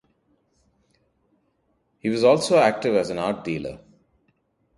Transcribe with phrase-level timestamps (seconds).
[1.99, 3.81] He was also active as an art dealer.